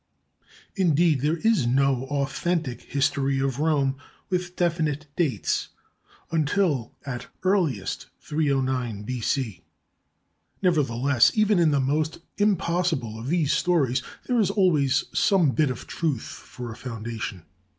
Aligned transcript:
Indeed, 0.75 1.21
there 1.21 1.37
is 1.37 1.67
no 1.67 2.05
authentic 2.05 2.81
history 2.81 3.39
of 3.39 3.59
Rome 3.59 3.97
with 4.31 4.55
definite 4.55 5.05
dates 5.15 5.67
until 6.31 6.95
at 7.05 7.27
earliest 7.43 8.07
309 8.19 9.03
B.C. 9.03 9.61
Neverthe 10.63 10.99
less, 10.99 11.31
even 11.37 11.59
in 11.59 11.69
the 11.69 11.79
most 11.79 12.17
impossible 12.39 13.19
of 13.19 13.27
these 13.27 13.53
stories 13.53 14.01
there 14.25 14.39
is 14.39 14.49
always 14.49 15.03
some 15.13 15.51
bit 15.51 15.69
of 15.69 15.85
truth 15.85 16.23
for 16.23 16.71
a 16.71 16.75
foundation. 16.75 17.43